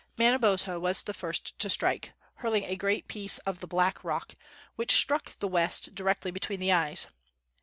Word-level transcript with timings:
Manabozho 0.17 0.79
was 0.79 1.03
the 1.03 1.13
first 1.13 1.59
to 1.59 1.69
strike 1.69 2.11
hurling 2.37 2.63
a 2.63 2.75
great 2.75 3.07
piece 3.07 3.37
of 3.37 3.59
the 3.59 3.67
black 3.67 4.03
rock, 4.03 4.33
which 4.75 4.93
struck 4.95 5.37
the 5.37 5.47
West 5.47 5.93
directly 5.93 6.31
between 6.31 6.59
the 6.59 6.71
eyes. 6.71 7.05